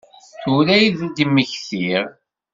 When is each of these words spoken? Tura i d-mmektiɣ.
Tura 0.41 0.75
i 0.85 0.87
d-mmektiɣ. 1.15 2.05